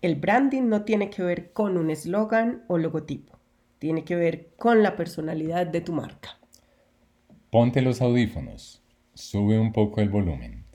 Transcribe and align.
El 0.00 0.14
branding 0.14 0.68
no 0.68 0.84
tiene 0.84 1.10
que 1.10 1.24
ver 1.24 1.52
con 1.52 1.76
un 1.76 1.90
eslogan 1.90 2.62
o 2.68 2.78
logotipo, 2.78 3.36
tiene 3.80 4.04
que 4.04 4.14
ver 4.14 4.50
con 4.56 4.84
la 4.84 4.94
personalidad 4.94 5.66
de 5.66 5.80
tu 5.80 5.92
marca. 5.92 6.38
Ponte 7.50 7.82
los 7.82 8.00
audífonos, 8.00 8.80
sube 9.14 9.58
un 9.58 9.72
poco 9.72 10.00
el 10.00 10.08
volumen 10.08 10.66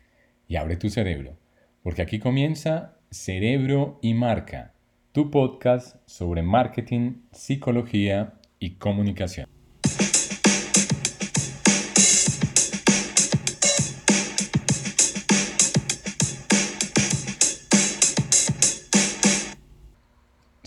y 0.45 0.57
abre 0.57 0.75
tu 0.75 0.89
cerebro, 0.89 1.37
porque 1.83 2.01
aquí 2.01 2.19
comienza 2.19 2.97
Cerebro 3.11 3.97
y 4.01 4.13
Marca, 4.13 4.73
tu 5.13 5.31
podcast 5.31 5.95
sobre 6.05 6.41
marketing, 6.41 7.21
psicología 7.31 8.33
y 8.59 8.71
comunicación. 8.71 9.52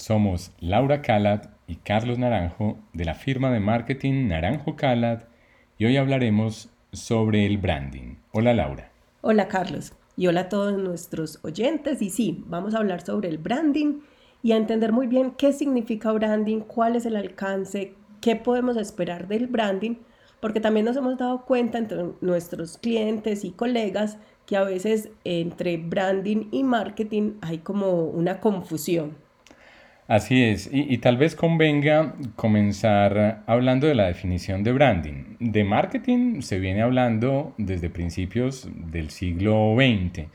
Somos 0.06 0.52
Laura 0.60 1.02
Calat 1.02 1.48
y 1.66 1.74
Carlos 1.74 2.16
Naranjo 2.16 2.78
de 2.92 3.04
la 3.04 3.14
firma 3.14 3.50
de 3.50 3.58
marketing 3.58 4.28
Naranjo 4.28 4.76
Calat 4.76 5.24
y 5.78 5.86
hoy 5.86 5.96
hablaremos 5.96 6.68
sobre 6.92 7.44
el 7.44 7.58
branding. 7.58 8.14
Hola 8.30 8.54
Laura. 8.54 8.92
Hola 9.22 9.48
Carlos 9.48 9.94
y 10.16 10.28
hola 10.28 10.42
a 10.42 10.48
todos 10.48 10.78
nuestros 10.78 11.40
oyentes 11.42 12.02
y 12.02 12.10
sí, 12.10 12.44
vamos 12.46 12.72
a 12.72 12.78
hablar 12.78 13.04
sobre 13.04 13.28
el 13.28 13.38
branding 13.38 13.98
y 14.44 14.52
a 14.52 14.56
entender 14.56 14.92
muy 14.92 15.08
bien 15.08 15.32
qué 15.32 15.52
significa 15.52 16.12
branding, 16.12 16.60
cuál 16.60 16.94
es 16.94 17.04
el 17.04 17.16
alcance, 17.16 17.94
qué 18.20 18.36
podemos 18.36 18.76
esperar 18.76 19.26
del 19.26 19.48
branding, 19.48 19.96
porque 20.38 20.60
también 20.60 20.86
nos 20.86 20.96
hemos 20.96 21.18
dado 21.18 21.44
cuenta 21.44 21.78
entre 21.78 22.10
nuestros 22.20 22.78
clientes 22.78 23.44
y 23.44 23.50
colegas 23.50 24.18
que 24.46 24.56
a 24.56 24.62
veces 24.62 25.10
entre 25.24 25.78
branding 25.78 26.46
y 26.52 26.62
marketing 26.62 27.32
hay 27.40 27.58
como 27.58 28.04
una 28.04 28.38
confusión. 28.38 29.25
Así 30.08 30.44
es, 30.44 30.70
y, 30.72 30.98
tal 30.98 31.16
vez 31.16 31.34
convenga 31.34 32.14
comenzar 32.36 33.42
hablando 33.46 33.88
de 33.88 33.96
la 33.96 34.06
definición 34.06 34.62
de 34.62 34.70
branding. 34.70 35.36
De 35.40 35.64
marketing 35.64 36.42
se 36.42 36.60
viene 36.60 36.82
hablando 36.82 37.54
desde 37.58 37.90
principios 37.90 38.68
del 38.72 39.10
siglo 39.10 39.74
XX, 39.74 40.28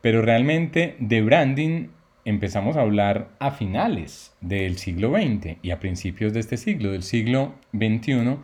pero 0.00 0.20
realmente 0.20 0.96
de 0.98 1.22
branding 1.22 1.90
empezamos 2.24 2.76
a 2.76 2.80
hablar 2.80 3.28
a 3.38 3.52
finales 3.52 4.34
del 4.40 4.78
siglo 4.78 5.12
XX 5.14 5.58
y 5.62 5.70
a 5.70 5.78
principios 5.78 6.32
de 6.32 6.40
este 6.40 6.56
siglo, 6.56 6.90
del 6.90 7.04
siglo 7.04 7.54
XXI, 7.72 8.38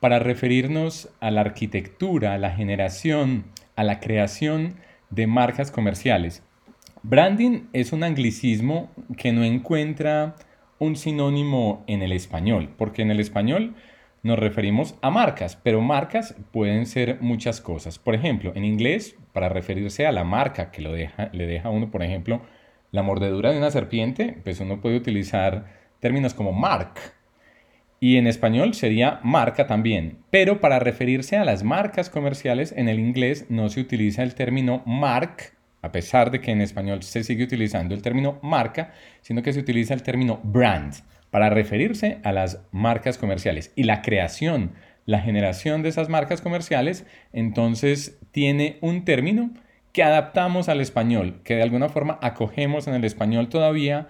para 0.00 0.20
referirnos 0.20 1.10
a 1.20 1.30
la 1.30 1.42
arquitectura, 1.42 2.32
a 2.32 2.38
la 2.38 2.52
generación, 2.52 3.44
a 3.76 3.84
la 3.84 4.00
creación 4.00 4.76
de 5.10 5.26
marcas 5.26 5.70
comerciales 5.70 6.42
Branding 7.06 7.64
es 7.74 7.92
un 7.92 8.02
anglicismo 8.02 8.90
que 9.18 9.30
no 9.30 9.44
encuentra 9.44 10.36
un 10.78 10.96
sinónimo 10.96 11.84
en 11.86 12.00
el 12.00 12.12
español, 12.12 12.70
porque 12.78 13.02
en 13.02 13.10
el 13.10 13.20
español 13.20 13.74
nos 14.22 14.38
referimos 14.38 14.94
a 15.02 15.10
marcas, 15.10 15.54
pero 15.62 15.82
marcas 15.82 16.34
pueden 16.50 16.86
ser 16.86 17.18
muchas 17.20 17.60
cosas. 17.60 17.98
Por 17.98 18.14
ejemplo, 18.14 18.52
en 18.54 18.64
inglés, 18.64 19.16
para 19.34 19.50
referirse 19.50 20.06
a 20.06 20.12
la 20.12 20.24
marca 20.24 20.70
que 20.70 20.80
le 20.80 21.46
deja 21.46 21.68
a 21.68 21.70
uno, 21.70 21.90
por 21.90 22.02
ejemplo, 22.02 22.40
la 22.90 23.02
mordedura 23.02 23.52
de 23.52 23.58
una 23.58 23.70
serpiente, 23.70 24.38
pues 24.42 24.60
uno 24.60 24.80
puede 24.80 24.96
utilizar 24.96 25.66
términos 26.00 26.32
como 26.32 26.52
mark. 26.52 26.94
Y 28.00 28.16
en 28.16 28.26
español 28.26 28.72
sería 28.72 29.20
marca 29.22 29.66
también, 29.66 30.20
pero 30.30 30.58
para 30.58 30.78
referirse 30.78 31.36
a 31.36 31.44
las 31.44 31.64
marcas 31.64 32.08
comerciales 32.08 32.72
en 32.72 32.88
el 32.88 32.98
inglés 32.98 33.44
no 33.50 33.68
se 33.68 33.80
utiliza 33.80 34.22
el 34.22 34.34
término 34.34 34.82
mark, 34.86 35.52
a 35.84 35.92
pesar 35.92 36.30
de 36.30 36.40
que 36.40 36.50
en 36.50 36.60
español 36.60 37.02
se 37.02 37.24
sigue 37.24 37.44
utilizando 37.44 37.94
el 37.94 38.02
término 38.02 38.38
marca, 38.42 38.92
sino 39.20 39.42
que 39.42 39.52
se 39.52 39.60
utiliza 39.60 39.94
el 39.94 40.02
término 40.02 40.40
brand 40.42 40.94
para 41.30 41.50
referirse 41.50 42.20
a 42.24 42.32
las 42.32 42.62
marcas 42.72 43.18
comerciales. 43.18 43.72
Y 43.76 43.82
la 43.82 44.02
creación, 44.02 44.72
la 45.04 45.20
generación 45.20 45.82
de 45.82 45.90
esas 45.90 46.08
marcas 46.08 46.40
comerciales, 46.40 47.06
entonces 47.32 48.18
tiene 48.30 48.78
un 48.80 49.04
término 49.04 49.50
que 49.92 50.02
adaptamos 50.02 50.68
al 50.68 50.80
español, 50.80 51.40
que 51.44 51.56
de 51.56 51.62
alguna 51.62 51.88
forma 51.88 52.18
acogemos 52.22 52.88
en 52.88 52.94
el 52.94 53.04
español 53.04 53.48
todavía 53.48 54.08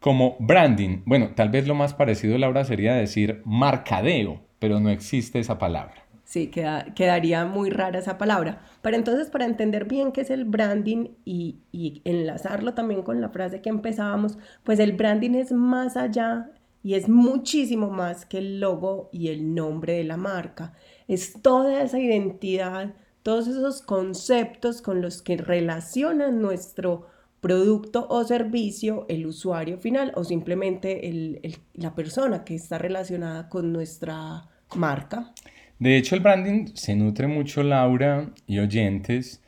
como 0.00 0.36
branding. 0.38 1.02
Bueno, 1.04 1.30
tal 1.34 1.48
vez 1.48 1.66
lo 1.66 1.74
más 1.74 1.94
parecido, 1.94 2.36
Laura, 2.38 2.64
sería 2.64 2.94
decir 2.94 3.42
marcadeo, 3.44 4.42
pero 4.58 4.80
no 4.80 4.90
existe 4.90 5.38
esa 5.38 5.58
palabra. 5.58 6.05
Sí, 6.26 6.48
quedaría 6.50 7.44
muy 7.44 7.70
rara 7.70 8.00
esa 8.00 8.18
palabra. 8.18 8.60
Pero 8.82 8.96
entonces, 8.96 9.30
para 9.30 9.44
entender 9.44 9.84
bien 9.84 10.10
qué 10.10 10.22
es 10.22 10.30
el 10.30 10.44
branding 10.44 11.10
y, 11.24 11.60
y 11.70 12.02
enlazarlo 12.04 12.74
también 12.74 13.02
con 13.02 13.20
la 13.20 13.28
frase 13.28 13.62
que 13.62 13.68
empezábamos, 13.68 14.36
pues 14.64 14.80
el 14.80 14.94
branding 14.94 15.36
es 15.36 15.52
más 15.52 15.96
allá 15.96 16.50
y 16.82 16.94
es 16.94 17.08
muchísimo 17.08 17.90
más 17.90 18.26
que 18.26 18.38
el 18.38 18.58
logo 18.58 19.08
y 19.12 19.28
el 19.28 19.54
nombre 19.54 19.92
de 19.94 20.02
la 20.04 20.16
marca. 20.16 20.72
Es 21.06 21.40
toda 21.42 21.80
esa 21.80 22.00
identidad, 22.00 22.94
todos 23.22 23.46
esos 23.46 23.80
conceptos 23.80 24.82
con 24.82 25.00
los 25.02 25.22
que 25.22 25.36
relacionan 25.36 26.42
nuestro 26.42 27.06
producto 27.40 28.08
o 28.10 28.24
servicio 28.24 29.06
el 29.08 29.26
usuario 29.26 29.78
final 29.78 30.12
o 30.16 30.24
simplemente 30.24 31.08
el, 31.08 31.60
la 31.74 31.94
persona 31.94 32.44
que 32.44 32.56
está 32.56 32.78
relacionada 32.78 33.48
con 33.48 33.72
nuestra 33.72 34.48
marca. 34.74 35.32
De 35.78 35.96
hecho, 35.96 36.14
el 36.14 36.22
branding 36.22 36.68
se 36.74 36.96
nutre 36.96 37.26
mucho, 37.26 37.62
Laura 37.62 38.30
y 38.46 38.60
oyentes, 38.60 39.42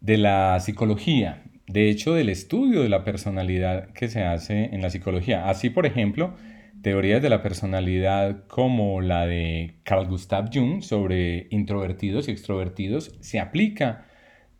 de 0.00 0.16
la 0.16 0.60
psicología, 0.60 1.42
de 1.66 1.90
hecho, 1.90 2.14
del 2.14 2.28
estudio 2.28 2.82
de 2.82 2.88
la 2.88 3.02
personalidad 3.02 3.88
que 3.92 4.08
se 4.08 4.22
hace 4.22 4.66
en 4.66 4.82
la 4.82 4.90
psicología. 4.90 5.48
Así, 5.48 5.70
por 5.70 5.84
ejemplo, 5.84 6.34
teorías 6.82 7.20
de 7.20 7.30
la 7.30 7.42
personalidad 7.42 8.46
como 8.46 9.00
la 9.00 9.26
de 9.26 9.74
Carl 9.82 10.06
Gustav 10.06 10.50
Jung 10.54 10.82
sobre 10.82 11.48
introvertidos 11.50 12.28
y 12.28 12.30
extrovertidos 12.30 13.16
se 13.20 13.40
aplica 13.40 14.06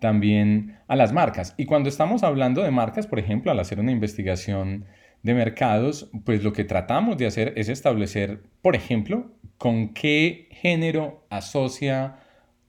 también 0.00 0.78
a 0.88 0.96
las 0.96 1.12
marcas. 1.12 1.54
Y 1.56 1.66
cuando 1.66 1.88
estamos 1.88 2.24
hablando 2.24 2.62
de 2.62 2.72
marcas, 2.72 3.06
por 3.06 3.20
ejemplo, 3.20 3.52
al 3.52 3.60
hacer 3.60 3.78
una 3.78 3.92
investigación 3.92 4.86
de 5.26 5.34
mercados, 5.34 6.08
pues 6.24 6.42
lo 6.44 6.52
que 6.52 6.64
tratamos 6.64 7.18
de 7.18 7.26
hacer 7.26 7.52
es 7.56 7.68
establecer, 7.68 8.44
por 8.62 8.76
ejemplo, 8.76 9.32
con 9.58 9.92
qué 9.92 10.48
género 10.52 11.26
asocia 11.30 12.20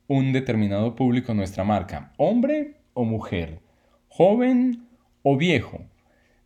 un 0.08 0.34
determinado 0.34 0.96
público 0.96 1.36
nuestra 1.36 1.64
marca, 1.64 2.14
hombre 2.18 2.78
o 2.94 3.06
mujer, 3.06 3.60
joven 4.08 4.88
o 5.22 5.38
viejo, 5.38 5.86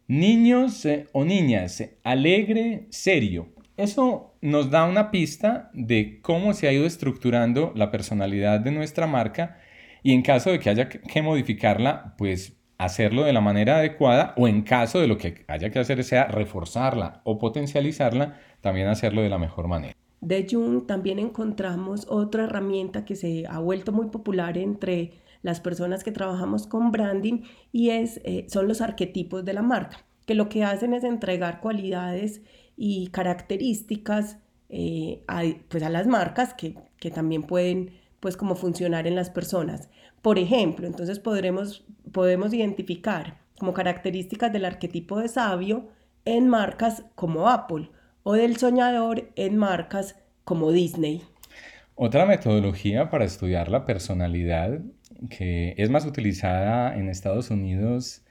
niños 0.08 0.86
eh, 0.86 1.08
o 1.14 1.24
niñas, 1.24 1.82
alegre, 2.04 2.88
serio. 2.90 3.48
Eso 3.78 4.36
nos 4.42 4.70
da 4.70 4.86
una 4.86 5.12
pista 5.12 5.72
de 5.74 6.20
cómo 6.22 6.54
se 6.54 6.68
ha 6.68 6.74
ido 6.74 6.86
estructurando 6.86 7.72
la 7.74 7.90
personalidad 7.90 8.60
de 8.60 8.72
nuestra 8.72 9.08
marca 9.08 9.60
y 10.04 10.14
en 10.14 10.24
caso 10.24 10.52
de 10.52 10.60
que 10.60 10.70
haya 10.70 10.90
que 10.90 11.22
modificarla, 11.22 12.16
pues 12.18 12.61
hacerlo 12.84 13.24
de 13.24 13.34
la 13.34 13.42
manera 13.42 13.78
adecuada 13.78 14.34
o 14.38 14.48
en 14.48 14.64
caso 14.64 15.00
de 15.00 15.08
lo 15.08 15.18
que 15.18 15.46
haya 15.48 15.70
que 15.70 15.80
hacer 15.80 16.04
sea 16.04 16.26
reforzarla 16.26 17.22
o 17.24 17.38
potencializarla, 17.38 18.40
también 18.62 18.88
hacerlo 18.88 19.22
de 19.22 19.30
la 19.30 19.38
mejor 19.38 19.68
manera. 19.68 19.96
De 20.20 20.48
Jung 20.50 20.86
también 20.88 21.20
encontramos 21.20 22.06
otra 22.10 22.44
herramienta 22.46 23.06
que 23.06 23.16
se 23.16 23.46
ha 23.48 23.60
vuelto 23.60 23.92
muy 23.92 24.08
popular 24.08 24.58
entre 24.58 25.14
las 25.44 25.60
personas 25.60 26.04
que 26.04 26.12
trabajamos 26.12 26.68
con 26.68 26.92
branding 26.92 27.44
y 27.72 27.90
es, 27.90 28.20
eh, 28.24 28.46
son 28.48 28.68
los 28.68 28.82
arquetipos 28.82 29.46
de 29.46 29.54
la 29.54 29.62
marca, 29.62 30.04
que 30.26 30.36
lo 30.36 30.50
que 30.50 30.64
hacen 30.64 30.94
es 30.94 31.04
entregar 31.04 31.62
cualidades 31.62 32.42
y 32.78 33.08
características 33.08 34.38
eh, 34.70 35.24
a, 35.28 35.44
pues 35.70 35.84
a 35.84 35.90
las 35.90 36.08
marcas 36.08 36.54
que, 36.54 36.76
que, 36.98 37.12
también 37.12 37.44
pueden 37.44 37.92
pues 38.22 38.38
como 38.38 38.56
funcionar 38.56 39.08
en 39.08 39.16
las 39.16 39.30
personas. 39.30 39.90
Por 40.22 40.40
ejemplo, 40.40 40.88
entonces 40.88 41.20
podremos, 41.20 41.84
podemos 42.14 42.54
identificar 42.54 43.42
como 43.60 43.74
características 43.74 44.54
del 44.54 44.64
arquetipo 44.64 45.20
de 45.20 45.28
sabio 45.28 45.90
en 46.24 46.48
marcas 46.48 47.04
como 47.16 47.50
Apple 47.50 47.90
o 48.24 48.34
del 48.34 48.56
soñador 48.56 49.30
en 49.36 49.58
marcas 49.58 50.16
como 50.46 50.72
Disney. 50.72 51.24
Otra 51.96 52.26
metodología 52.26 53.10
para 53.10 53.26
estudiar 53.26 53.70
la 53.70 53.86
personalidad 53.86 54.80
que 55.30 55.76
es 55.78 55.90
más 55.90 56.06
utilizada 56.06 56.96
en 56.96 57.10
Estados 57.10 57.50
Unidos 57.50 58.24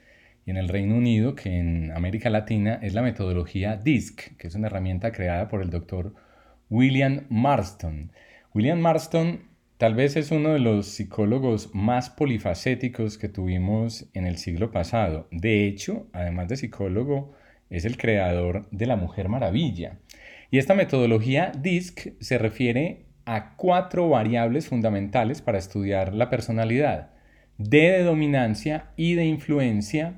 y 0.45 0.51
en 0.51 0.57
el 0.57 0.69
Reino 0.69 0.95
Unido 0.95 1.35
que 1.35 1.59
en 1.59 1.91
América 1.91 2.29
Latina 2.29 2.79
es 2.81 2.93
la 2.93 3.01
metodología 3.01 3.75
DISC, 3.77 4.35
que 4.37 4.47
es 4.47 4.55
una 4.55 4.67
herramienta 4.67 5.11
creada 5.11 5.47
por 5.47 5.61
el 5.61 5.69
doctor 5.69 6.13
William 6.69 7.25
Marston. 7.29 8.11
William 8.53 8.79
Marston 8.79 9.50
tal 9.81 9.95
vez 9.95 10.15
es 10.15 10.29
uno 10.29 10.53
de 10.53 10.59
los 10.59 10.85
psicólogos 10.85 11.73
más 11.73 12.11
polifacéticos 12.11 13.17
que 13.17 13.29
tuvimos 13.29 14.05
en 14.13 14.27
el 14.27 14.37
siglo 14.37 14.69
pasado. 14.69 15.27
De 15.31 15.65
hecho, 15.65 16.05
además 16.13 16.49
de 16.49 16.57
psicólogo, 16.57 17.33
es 17.71 17.83
el 17.85 17.97
creador 17.97 18.69
de 18.69 18.85
la 18.85 18.95
Mujer 18.95 19.27
Maravilla. 19.27 19.97
Y 20.51 20.59
esta 20.59 20.75
metodología 20.75 21.51
DISC 21.59 22.13
se 22.19 22.37
refiere 22.37 23.07
a 23.25 23.55
cuatro 23.55 24.07
variables 24.07 24.67
fundamentales 24.67 25.41
para 25.41 25.57
estudiar 25.57 26.13
la 26.13 26.29
personalidad. 26.29 27.09
D 27.57 27.79
de 27.79 28.03
dominancia, 28.03 28.91
I 28.97 29.15
de 29.15 29.25
influencia, 29.25 30.13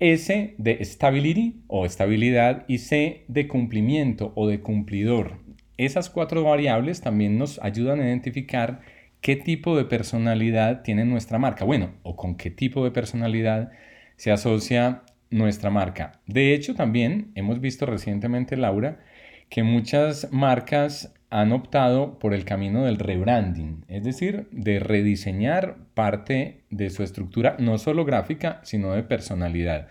S 0.00 0.54
de 0.58 0.84
stability 0.84 1.62
o 1.68 1.86
estabilidad 1.86 2.64
y 2.66 2.78
C 2.78 3.24
de 3.28 3.46
cumplimiento 3.46 4.32
o 4.34 4.48
de 4.48 4.62
cumplidor. 4.62 5.38
Esas 5.80 6.10
cuatro 6.10 6.44
variables 6.44 7.00
también 7.00 7.38
nos 7.38 7.58
ayudan 7.62 8.00
a 8.00 8.06
identificar 8.06 8.82
qué 9.22 9.34
tipo 9.34 9.78
de 9.78 9.86
personalidad 9.86 10.82
tiene 10.82 11.06
nuestra 11.06 11.38
marca. 11.38 11.64
Bueno, 11.64 11.94
o 12.02 12.16
con 12.16 12.36
qué 12.36 12.50
tipo 12.50 12.84
de 12.84 12.90
personalidad 12.90 13.72
se 14.16 14.30
asocia 14.30 15.04
nuestra 15.30 15.70
marca. 15.70 16.20
De 16.26 16.52
hecho, 16.52 16.74
también 16.74 17.32
hemos 17.34 17.62
visto 17.62 17.86
recientemente, 17.86 18.58
Laura, 18.58 19.00
que 19.48 19.62
muchas 19.62 20.30
marcas 20.30 21.14
han 21.30 21.50
optado 21.50 22.18
por 22.18 22.34
el 22.34 22.44
camino 22.44 22.84
del 22.84 22.98
rebranding, 22.98 23.86
es 23.88 24.04
decir, 24.04 24.48
de 24.50 24.80
rediseñar 24.80 25.78
parte 25.94 26.64
de 26.68 26.90
su 26.90 27.02
estructura, 27.02 27.56
no 27.58 27.78
solo 27.78 28.04
gráfica, 28.04 28.60
sino 28.64 28.92
de 28.92 29.02
personalidad. 29.02 29.88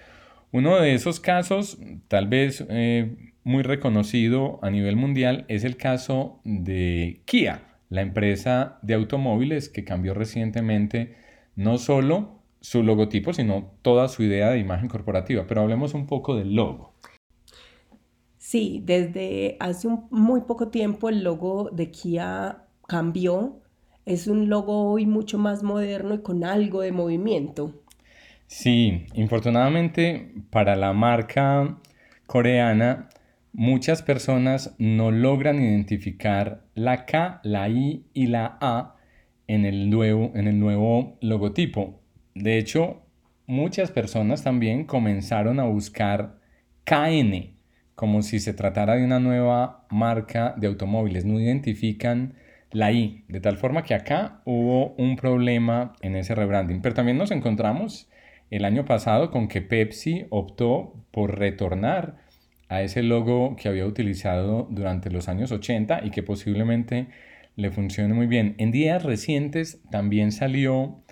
Uno 0.52 0.80
de 0.80 0.94
esos 0.94 1.20
casos, 1.20 1.80
tal 2.08 2.28
vez 2.28 2.64
eh, 2.70 3.29
muy 3.44 3.64
reconocido 3.64 4.60
a 4.62 4.70
nivel 4.70 4.96
mundial, 4.96 5.46
es 5.48 5.64
el 5.64 5.78
caso 5.78 6.42
de 6.44 7.22
Kia, 7.26 7.64
la 7.90 8.02
empresa 8.02 8.80
de 8.82 8.94
automóviles 8.94 9.70
que 9.70 9.84
cambió 9.84 10.14
recientemente 10.14 11.16
no 11.56 11.78
solo 11.78 12.40
su 12.62 12.84
logotipo, 12.84 13.34
sino 13.34 13.72
toda 13.82 14.08
su 14.08 14.24
idea 14.24 14.50
de 14.52 14.60
imagen 14.60 14.90
corporativa. 14.90 15.46
Pero 15.48 15.62
hablemos 15.62 15.94
un 15.94 16.08
poco 16.08 16.36
del 16.36 16.56
logo. 16.56 16.94
Sí, 18.38 18.82
desde 18.84 19.58
hace 19.60 19.88
muy 20.10 20.42
poco 20.42 20.70
tiempo 20.70 21.10
el 21.10 21.24
logo 21.24 21.70
de 21.72 21.92
Kia 21.92 22.64
cambió. 22.88 23.62
Es 24.06 24.28
un 24.28 24.50
logo 24.50 24.92
hoy 24.92 25.06
mucho 25.06 25.38
más 25.38 25.62
moderno 25.62 26.16
y 26.16 26.22
con 26.22 26.44
algo 26.44 26.82
de 26.82 26.92
movimiento. 26.92 27.74
Sí, 28.48 29.06
infortunadamente 29.14 30.34
para 30.50 30.76
la 30.76 30.94
marca 30.94 31.78
coreana, 32.26 33.10
muchas 33.54 34.02
personas 34.02 34.76
no 34.78 35.12
logran 35.12 35.62
identificar 35.62 36.64
la 36.76 37.06
K, 37.06 37.42
la 37.44 37.70
I 37.70 38.06
y 38.14 38.28
la 38.28 38.58
A 38.62 38.96
en 39.48 39.66
el 39.66 39.90
nuevo, 39.90 40.32
en 40.36 40.48
el 40.48 40.60
nuevo 40.60 41.18
logotipo. 41.22 42.02
De 42.36 42.58
hecho, 42.58 43.02
muchas 43.48 43.92
personas 43.92 44.44
también 44.44 44.86
comenzaron 44.86 45.60
a 45.60 45.66
buscar 45.66 46.40
KN 46.84 47.60
como 48.00 48.22
si 48.22 48.40
se 48.40 48.54
tratara 48.54 48.96
de 48.96 49.04
una 49.04 49.20
nueva 49.20 49.86
marca 49.90 50.56
de 50.56 50.68
automóviles. 50.68 51.26
No 51.26 51.38
identifican 51.38 52.36
la 52.72 52.94
I, 52.94 53.26
de 53.28 53.42
tal 53.42 53.58
forma 53.58 53.84
que 53.84 53.94
acá 53.94 54.42
hubo 54.46 54.96
un 54.96 55.18
problema 55.18 55.92
en 56.00 56.16
ese 56.16 56.34
rebranding. 56.34 56.82
Pero 56.82 56.96
también 56.96 57.18
nos 57.18 57.32
encontramos 57.32 58.10
el 58.52 58.64
año 58.64 58.86
pasado 58.86 59.32
con 59.32 59.50
que 59.50 59.62
Pepsi 59.62 60.28
optó 60.30 60.94
por 61.12 61.38
retornar 61.38 62.16
a 62.70 62.84
ese 62.84 63.04
logo 63.04 63.56
que 63.56 63.68
había 63.68 63.86
utilizado 63.86 64.68
durante 64.70 65.10
los 65.10 65.28
años 65.28 65.52
80 65.52 66.06
y 66.06 66.12
que 66.12 66.24
posiblemente 66.24 67.08
le 67.56 67.72
funcione 67.72 68.14
muy 68.14 68.28
bien. 68.28 68.56
En 68.58 68.72
días 68.72 69.04
recientes 69.04 69.82
también 69.92 70.32
salió 70.32 71.04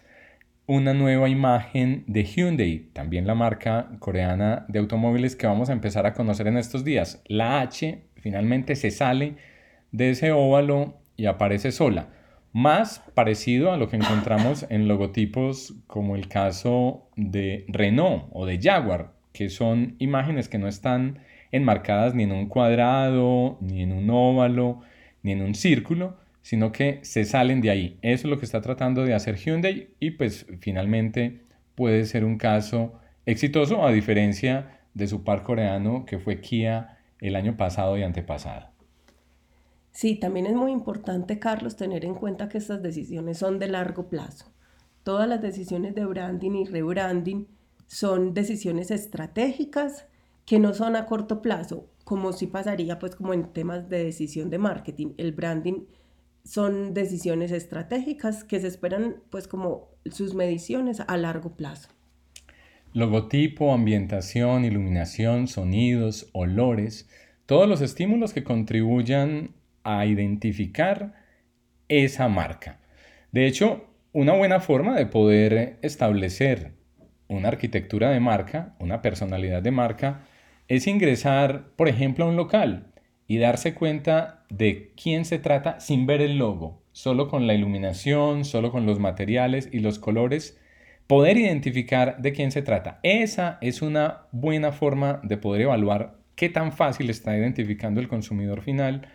una 0.67 0.93
nueva 0.93 1.29
imagen 1.29 2.03
de 2.07 2.23
Hyundai, 2.23 2.89
también 2.93 3.25
la 3.25 3.35
marca 3.35 3.89
coreana 3.99 4.65
de 4.67 4.79
automóviles 4.79 5.35
que 5.35 5.47
vamos 5.47 5.69
a 5.69 5.73
empezar 5.73 6.05
a 6.05 6.13
conocer 6.13 6.47
en 6.47 6.57
estos 6.57 6.83
días. 6.83 7.23
La 7.25 7.61
H 7.61 8.03
finalmente 8.15 8.75
se 8.75 8.91
sale 8.91 9.35
de 9.91 10.11
ese 10.11 10.31
óvalo 10.31 10.99
y 11.15 11.25
aparece 11.25 11.71
sola. 11.71 12.09
Más 12.53 12.99
parecido 13.13 13.71
a 13.71 13.77
lo 13.77 13.89
que 13.89 13.95
encontramos 13.95 14.65
en 14.69 14.87
logotipos 14.87 15.75
como 15.87 16.15
el 16.15 16.27
caso 16.27 17.09
de 17.15 17.65
Renault 17.67 18.25
o 18.31 18.45
de 18.45 18.59
Jaguar, 18.61 19.13
que 19.33 19.49
son 19.49 19.95
imágenes 19.99 20.49
que 20.49 20.57
no 20.57 20.67
están 20.67 21.19
enmarcadas 21.51 22.13
ni 22.15 22.23
en 22.23 22.31
un 22.31 22.47
cuadrado, 22.47 23.57
ni 23.61 23.81
en 23.81 23.91
un 23.91 24.09
óvalo, 24.09 24.81
ni 25.23 25.31
en 25.31 25.41
un 25.41 25.55
círculo, 25.55 26.17
sino 26.41 26.71
que 26.71 26.99
se 27.03 27.25
salen 27.25 27.61
de 27.61 27.69
ahí. 27.69 27.99
Eso 28.01 28.27
es 28.27 28.31
lo 28.31 28.39
que 28.39 28.45
está 28.45 28.61
tratando 28.61 29.03
de 29.03 29.13
hacer 29.13 29.35
Hyundai 29.35 29.89
y 29.99 30.11
pues 30.11 30.45
finalmente 30.59 31.41
puede 31.75 32.05
ser 32.05 32.23
un 32.23 32.37
caso 32.37 32.99
exitoso 33.25 33.85
a 33.85 33.91
diferencia 33.91 34.79
de 34.93 35.07
su 35.07 35.23
par 35.23 35.43
coreano 35.43 36.05
que 36.05 36.19
fue 36.19 36.39
Kia 36.39 36.97
el 37.19 37.35
año 37.35 37.57
pasado 37.57 37.97
y 37.97 38.03
antepasado. 38.03 38.69
Sí, 39.91 40.15
también 40.15 40.45
es 40.45 40.53
muy 40.53 40.71
importante, 40.71 41.39
Carlos, 41.39 41.75
tener 41.75 42.05
en 42.05 42.13
cuenta 42.13 42.49
que 42.49 42.59
estas 42.59 42.81
decisiones 42.83 43.39
son 43.39 43.59
de 43.59 43.67
largo 43.67 44.09
plazo. 44.09 44.45
Todas 45.03 45.27
las 45.27 45.41
decisiones 45.41 45.95
de 45.95 46.05
branding 46.05 46.51
y 46.51 46.65
rebranding 46.65 47.47
son 47.87 48.33
decisiones 48.33 48.91
estratégicas 48.91 50.05
que 50.47 50.59
no 50.59 50.73
son 50.73 50.95
a 50.95 51.05
corto 51.05 51.41
plazo, 51.41 51.91
como 52.05 52.31
si 52.31 52.47
pasaría 52.47 52.99
pues 52.99 53.15
como 53.15 53.33
en 53.33 53.51
temas 53.51 53.89
de 53.89 54.05
decisión 54.05 54.49
de 54.49 54.57
marketing. 54.57 55.09
El 55.17 55.33
branding 55.33 55.83
son 56.45 56.93
decisiones 56.93 57.51
estratégicas 57.51 58.45
que 58.45 58.61
se 58.61 58.67
esperan 58.67 59.17
pues 59.29 59.45
como 59.45 59.89
sus 60.09 60.33
mediciones 60.33 61.01
a 61.05 61.17
largo 61.17 61.57
plazo. 61.57 61.89
Logotipo, 62.93 63.73
ambientación, 63.73 64.63
iluminación, 64.63 65.49
sonidos, 65.49 66.29
olores, 66.31 67.09
todos 67.45 67.67
los 67.67 67.81
estímulos 67.81 68.31
que 68.31 68.45
contribuyan 68.45 69.51
a 69.83 70.05
identificar 70.05 71.13
esa 71.89 72.29
marca. 72.29 72.79
De 73.33 73.47
hecho, 73.47 73.83
una 74.13 74.31
buena 74.31 74.61
forma 74.61 74.95
de 74.95 75.07
poder 75.07 75.77
establecer 75.81 76.71
una 77.27 77.49
arquitectura 77.49 78.11
de 78.11 78.21
marca, 78.21 78.75
una 78.79 79.01
personalidad 79.01 79.61
de 79.61 79.71
marca, 79.71 80.23
es 80.67 80.87
ingresar, 80.87 81.69
por 81.75 81.87
ejemplo, 81.87 82.25
a 82.25 82.29
un 82.29 82.35
local 82.35 82.87
y 83.27 83.37
darse 83.37 83.73
cuenta 83.73 84.45
de 84.49 84.93
quién 85.01 85.25
se 85.25 85.39
trata 85.39 85.79
sin 85.79 86.05
ver 86.05 86.21
el 86.21 86.37
logo, 86.37 86.81
solo 86.91 87.27
con 87.27 87.47
la 87.47 87.53
iluminación, 87.53 88.45
solo 88.45 88.71
con 88.71 88.85
los 88.85 88.99
materiales 88.99 89.69
y 89.71 89.79
los 89.79 89.99
colores, 89.99 90.59
poder 91.07 91.37
identificar 91.37 92.21
de 92.21 92.33
quién 92.33 92.51
se 92.51 92.61
trata. 92.61 92.99
Esa 93.03 93.57
es 93.61 93.81
una 93.81 94.27
buena 94.31 94.71
forma 94.71 95.21
de 95.23 95.37
poder 95.37 95.61
evaluar 95.61 96.17
qué 96.35 96.49
tan 96.49 96.71
fácil 96.71 97.09
está 97.09 97.37
identificando 97.37 97.99
el 97.99 98.07
consumidor 98.07 98.61
final 98.61 99.07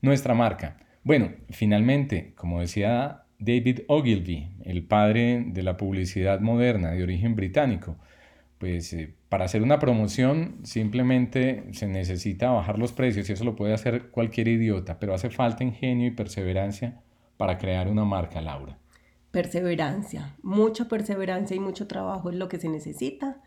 nuestra 0.00 0.34
marca. 0.34 0.78
Bueno, 1.02 1.32
finalmente, 1.50 2.32
como 2.34 2.60
decía 2.60 3.24
David 3.38 3.80
Ogilvy, 3.88 4.48
el 4.64 4.84
padre 4.84 5.44
de 5.46 5.62
la 5.62 5.76
publicidad 5.76 6.40
moderna 6.40 6.92
de 6.92 7.02
origen 7.02 7.36
británico, 7.36 7.96
pues 8.64 8.94
eh, 8.94 9.12
para 9.28 9.44
hacer 9.44 9.62
una 9.62 9.78
promoción 9.78 10.60
simplemente 10.62 11.64
se 11.72 11.86
necesita 11.86 12.50
bajar 12.50 12.78
los 12.78 12.94
precios 12.94 13.28
y 13.28 13.34
eso 13.34 13.44
lo 13.44 13.56
puede 13.56 13.74
hacer 13.74 14.08
cualquier 14.10 14.48
idiota, 14.48 14.98
pero 14.98 15.12
hace 15.12 15.28
falta 15.28 15.62
ingenio 15.62 16.06
y 16.06 16.12
perseverancia 16.12 17.02
para 17.36 17.58
crear 17.58 17.88
una 17.88 18.06
marca, 18.06 18.40
Laura. 18.40 18.78
Perseverancia, 19.32 20.34
mucha 20.42 20.88
perseverancia 20.88 21.54
y 21.54 21.60
mucho 21.60 21.86
trabajo 21.86 22.30
es 22.30 22.36
lo 22.36 22.48
que 22.48 22.58
se 22.58 22.70
necesita. 22.70 23.42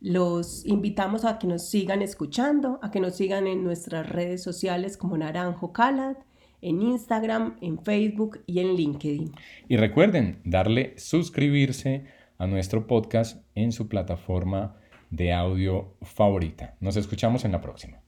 Los 0.00 0.66
invitamos 0.66 1.24
a 1.24 1.38
que 1.38 1.46
nos 1.46 1.68
sigan 1.68 2.02
escuchando, 2.02 2.80
a 2.82 2.90
que 2.90 2.98
nos 2.98 3.14
sigan 3.14 3.46
en 3.46 3.62
nuestras 3.62 4.08
redes 4.08 4.42
sociales 4.42 4.96
como 4.96 5.16
Naranjo 5.16 5.72
Calad, 5.72 6.16
en 6.60 6.82
Instagram, 6.82 7.56
en 7.60 7.78
Facebook 7.78 8.40
y 8.46 8.58
en 8.58 8.74
LinkedIn. 8.74 9.30
Y 9.68 9.76
recuerden 9.76 10.40
darle 10.42 10.94
suscribirse 10.96 12.15
a 12.38 12.46
nuestro 12.46 12.86
podcast 12.86 13.44
en 13.54 13.72
su 13.72 13.88
plataforma 13.88 14.76
de 15.10 15.32
audio 15.32 15.96
favorita. 16.02 16.76
Nos 16.80 16.96
escuchamos 16.96 17.44
en 17.44 17.52
la 17.52 17.60
próxima. 17.60 18.05